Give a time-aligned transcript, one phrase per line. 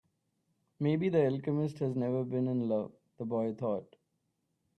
[0.79, 3.97] Maybe the alchemist has never been in love, the boy thought.